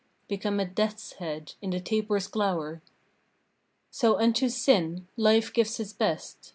[0.27, 2.81] Become a death's head in the taper's glower.
[3.91, 6.49] So unto Sin Life gives his best.